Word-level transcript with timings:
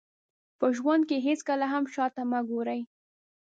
په 0.59 0.67
ژوند 0.77 1.03
کې 1.09 1.17
هېڅکله 1.27 1.65
هم 1.73 1.83
شاته 1.93 2.21
مه 2.31 2.39
ګورئ. 2.49 2.81